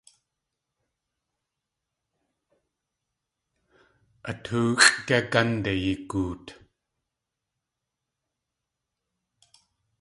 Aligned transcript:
A 4.29 4.31
tóoxʼ 4.43 4.89
gé 5.07 5.17
gánde 5.31 5.71
yigoot? 5.83 6.45